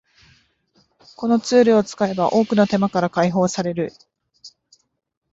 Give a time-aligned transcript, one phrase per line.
[1.15, 3.93] このツールを使えば多くの手間から解放される